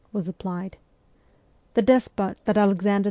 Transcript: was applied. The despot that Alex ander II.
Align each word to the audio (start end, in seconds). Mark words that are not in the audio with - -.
was 0.11 0.27
applied. 0.27 0.77
The 1.75 1.83
despot 1.83 2.41
that 2.45 2.57
Alex 2.57 2.87
ander 2.87 2.97
II. 2.97 2.99